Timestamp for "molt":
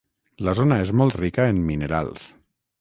1.03-1.19